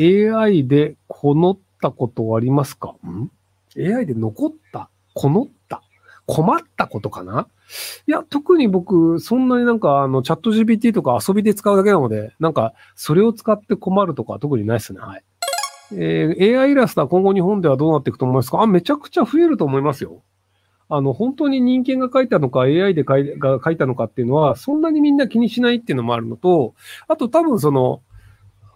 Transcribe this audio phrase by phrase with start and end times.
[0.00, 2.94] AI でこのったことありますか？
[3.06, 3.30] ん
[3.76, 4.88] ?AI で残った？
[5.14, 5.82] このった？
[6.26, 7.48] 困ったことかな？
[8.06, 15.00] いや、特に僕、そんなになんか、あの、チャット GPT とか遊びで使うだけなので、なんか、それを使って困るとか特にないですね。
[15.00, 15.24] はい。
[15.92, 18.62] えー、AI イラストは今後日本ではどうなっていくと思いますか？
[18.62, 20.22] あ、めちゃくちゃ増えると思いますよ。
[20.90, 26.74] あの、本当に人間が書いたのか AI で書いが書いたのかっていうのは、そんなにみんな気にしないっていうのもあるのと、
[27.08, 28.02] あと多分その、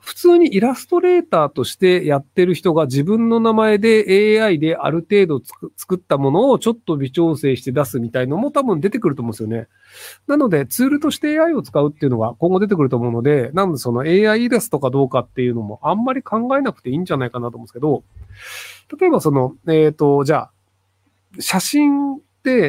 [0.02, 5.40] 普通にイラストレーターとしてやってる人が自分の名前で AI である程度
[5.76, 9.68] 作ったものをちょっと微調整して出すみたいのも多分出てくると思うんですよね。
[10.26, 18.02] なのでツールとして AI を使うっていうのが今後出てくると思うので、なんでその AI イラストかどうかっていうのもあんまり考えなくていいんじゃないかなと思うんですけど、
[18.98, 20.50] 例えばその、えっ、ー、と、じゃあ、
[21.38, 22.20] 写真、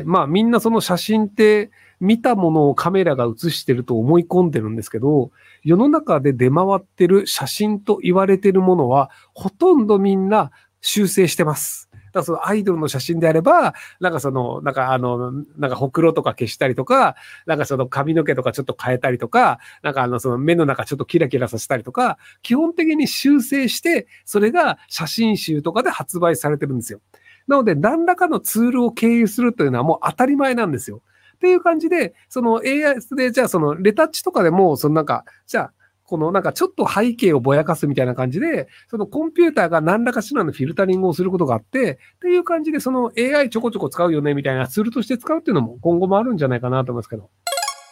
[0.06, 5.32] まあみんなその写真って見たものをカメラが映してると思い込んでるんですけど、
[5.64, 10.52] 世の中で出回ってる写真と言われてるものは、ほとんどみんな
[10.82, 11.90] 修正してます。
[11.92, 17.16] だからそのアイドルの写真であれば、なんかその、なんかあの、なんかほくろとか消したりとか、
[17.48, 27.00] なんかその髪の毛とかちょっと変えたりとか、なんかあのその目の中ちょっとキラキラさせたりとか、基本的に修正して、それが写真集とかで発売されてるんですよ。
[27.48, 31.02] なので、何らかのツールを経由するというのはもう当たり前なんですよ。
[31.36, 35.74] っていう感じで、その AI で、じゃあそのレタッチとかでも、そのなんか、じゃあ、
[36.06, 47.30] このなんかちょっと背景をぼやかすみたいな感じで、そのコンピューターが何らかしらのフィルタリングをすることがあって、っていう感じでその AI ちょこちょこ使うよねみたいなツールとして使うっていうのも今後もあるんじゃないかなと思いますけど。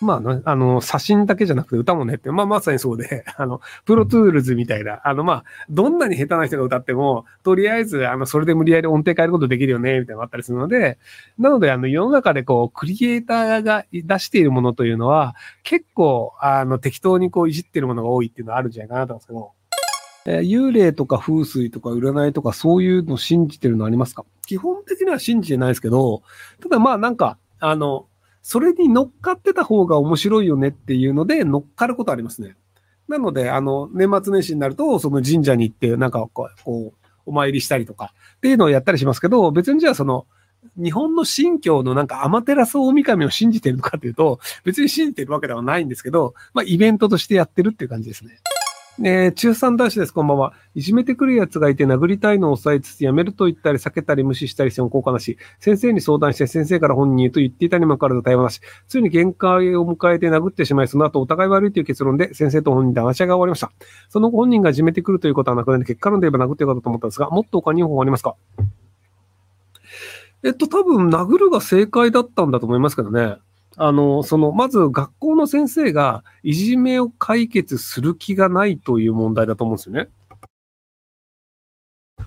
[0.01, 10.97] まあ、あの、写真だけじゃなくて歌もねって、まあまさにそうで、 あの、 Pro Tools みたいな、あの、まあ、どんなに下手な人が歌っても、とりあえず、あの、それで無理やり音程変えることできるよね、みたいなのがあったりするので、
[11.37, 19.51] なので、あの、世の中でこう、クリエイターが出しているものというのは、結構、あの、適当にこう、いじってるものが多いっていうのはあるんじゃないかなと思うんですけど、
[20.23, 24.23] えー、幽霊とか風水とか占いとかそういうの信じてるのありますか？
[24.45, 26.21] 基本的には信じてないですけど、
[26.61, 28.05] ただまあなんか、あの、
[28.41, 32.55] それに乗っかってた方が面白いよねっていうので乗っかることありますね。
[33.07, 40.25] なので、あの、年末年始になると、その神社に行って、なんかこう、お参りしたりとかっていうのをやったりしますけど、別にじゃあその、
[40.77, 48.37] 日本の神教のなんかアマテラス大神を信じてるのかっていうと、別に信じてるわけではないんですけど、まあイベントとしてやってるっていう感じですね。
[48.99, 50.53] えー、中3男子です、こんばんは。
[50.75, 55.37] いじめてくる奴がいて殴りたいのを抑えつつ、やめると言ったり、避けたり、無視したりしても効果なし。
[55.59, 58.61] 先生に相談して、先生から本人へと言っていたにもかかわらず対話なし。
[58.89, 63.71] ついに限界を迎えて殴ってしまい、その後お互い悪いという結論で、先生と本人で話し合いが終わりました。
[64.09, 68.35] その後本人がいじめてくるということはなくなり、結果論で言えば殴ってよかったと思ったんですが、もっと他に方法ありますか？
[70.43, 73.37] えっと、多分、殴るが正解だったんだと思いますけどね。
[73.77, 80.09] あの、その、まず学校の先生がいじめを解決する気がないという問題だと思うんですよね。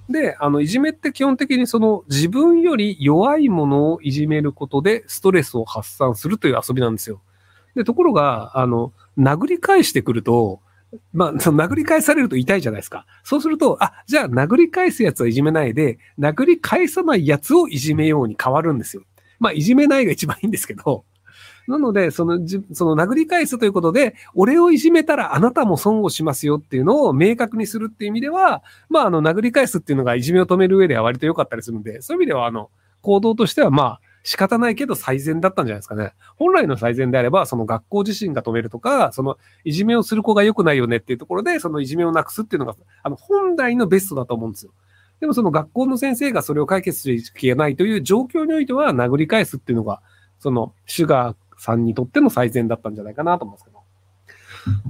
[0.09, 7.22] で、あの、いじめって基本的にその自分より弱いものをいじめることでストレスを発散するという遊びなんですよ。
[7.75, 10.60] で、ところが、あの、殴り返してくると、
[11.12, 13.06] まあ、その殴り返されると痛いじゃないですか。
[13.25, 19.03] そうすると、あ、じゃあ殴り返すやつはいじめないで、殴り返さないやつをいじめように変わるんですよ。
[19.41, 21.04] まあ、いじめないが一番いいんですけど、
[21.67, 32.71] なので、その、じその殴り返すということで、俺をいじめたらあなたも損をしますよっていうのを明確にするっていう意味では、まあ、あの、殴り返すっていうのがいじめを止める上では割と良かったりするので、そういう意味では、あの、
[33.01, 36.15] 行動としては、まあ、仕方ないけど最善だったんじゃないですかね。
[36.37, 44.73] 本来の最善であれば、その学校自身が止めるとか、そのいじめをする子が良くないよねっていうところで、そのいじめをなくすっていうのが、あの、本来のベストだと思うんですよ。
[45.21, 50.01] でもその学校の先生がそれを解決する気がないという状況においては、殴り返すっていうのが、
[50.39, 53.84] その、主がさんにとっての最善だったんじゃないかなと思うんですけど。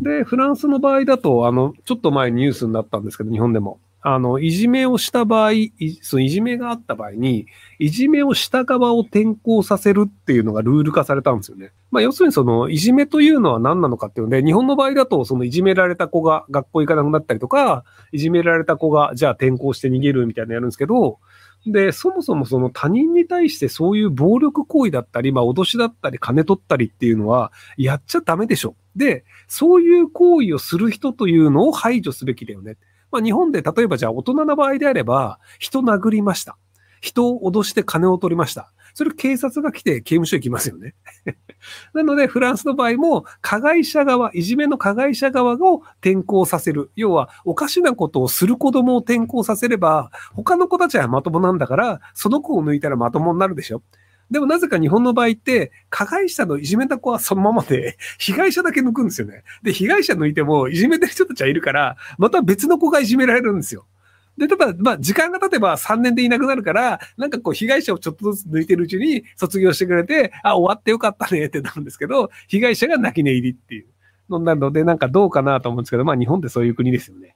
[0.02, 3.80] で、フランスの場合だと、あの、ちょっと前ニュースになったんですけど、日本でも。
[4.06, 7.46] あの、いじめをした場合、いそのいじめがあった場合に、
[7.78, 11.72] いじめをした側を転校させるっていうのがルール化されたんですよね。
[11.90, 21.18] まあ、要するにその、いじめというのは何なのかっていうので、日本の場合だと、そのいじめられた子が学校行かなくなったりとか、いじめられた子が、じゃあ転校して逃げるみたいなのやるんですけど、
[21.66, 28.76] で、そもそもその他人に対してそういう暴力行為だったり、まあ脅しだったり、金取ったりっていうのは、やっちゃダメでしょ。
[28.96, 32.76] で、そういう行為をする人というのを排除すべきだよね。
[33.10, 36.58] まあ日本で例えばじゃあ大人の場合であれば、人殴りました。
[37.00, 38.72] 人を脅して金を取りました。
[38.94, 40.94] それ警察が来て刑務所行きますよね。
[41.94, 46.90] なので、フランスの場合も、加害者側、いじめの加害者側を転校させる。
[46.94, 53.82] 要は、おかしなことをする子供を転校させれば、他の子たちはまともなんだから、その子を抜いたらまともになるでしょ。
[54.30, 59.42] でもなぜか日本の場合って、加害者のいじめた子はそのままで、 被害者だけ抜くんですよね。
[59.62, 63.86] で、被害者抜いても、いじめてる人たちはいるから、また別の子がいじめられるんですよ。
[64.36, 73.86] で、ただ、まあ、時間が経てば3年でいなくなるから、なんかこう、被害者をちょっとずつ抜いてるうちに卒業してくれて、あ、終わってよかったねってなるんですけど、被害者が泣き寝入りっていう
[74.28, 77.34] のなので、なんかどうかなと思うんですけど、まあ、日本ってそういう国ですよね。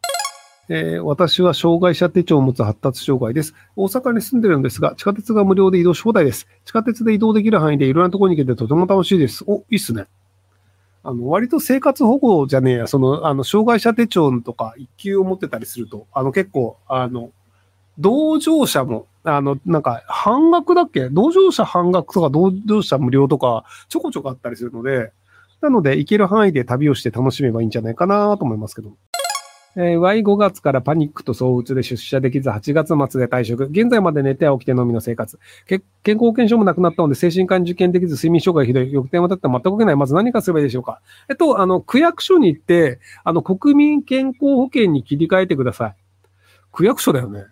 [0.71, 3.55] えー、私は障害者手帳を持つ発達障害です。
[3.77, 6.47] 大阪に住んでるんですが、地下鉄が無料で移動し放題です。
[6.65, 9.45] 地下鉄で移動できる範囲でいろんなところに行けてとても楽しいです。
[9.47, 10.07] お、いいっすね。
[11.05, 17.31] あの、割と生活保護じゃねえや、その、あの、障害者手帳とか一級を持ってたりすると、あの、結構、あの、
[17.99, 21.09] 同乗者も、あの、なんか、半額だっけ？
[21.09, 25.13] 同乗者半額とか同乗者無料とか、ちょこちょこあったりするので、
[25.61, 28.93] なので、行ける範囲で旅をして楽しめばいいんじゃないかなと思いますけど。
[29.81, 33.67] えー、Y5 月からパニックと躁うつで出社できず8月末で退職。
[33.67, 35.39] 現在まで寝て起きてのみの生活。
[35.67, 38.93] 健康保険証もなくなったので精神科に受験できず睡眠障害ひどい。
[38.93, 39.97] 翌点はだって全く動けない。
[39.97, 41.01] まず何かすればいいでしょうか。
[41.31, 45.97] えっと、あの、区役所に行って、あの、国民健康保険に切り替えてください。
[46.73, 47.45] 区役所だよね。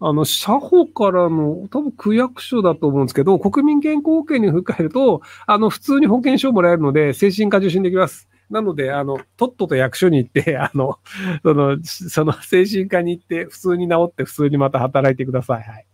[0.00, 8.31] あの、社保からの、多分区役所だと思うんですけど、国民健康保険に振り替えると、あの、普通に保険証もらえるので、精神科受診できます。
[8.52, 10.98] なので、あの、とっとと役所に行って、 あの、
[11.42, 15.62] その、その精神科に行って、普通に治って、普通にまた働いてください。
[15.62, 15.86] はい。